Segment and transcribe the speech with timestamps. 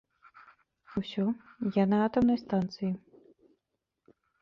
[1.01, 1.25] Усё,
[1.81, 2.91] я на атамнай станцыі!